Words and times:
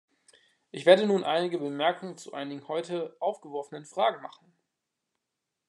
Ich 0.71 0.87
werde 0.87 1.05
nun 1.05 1.23
einige 1.23 1.59
Bemerkungen 1.59 2.17
zu 2.17 2.33
einigen 2.33 2.67
heute 2.67 3.15
aufgeworfenen 3.19 3.85
Fragen 3.85 4.23
machen. 4.23 4.51